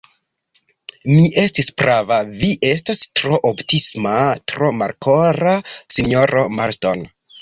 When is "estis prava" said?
1.41-2.17